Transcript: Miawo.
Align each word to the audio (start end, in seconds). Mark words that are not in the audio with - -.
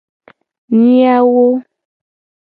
Miawo. 0.77 1.45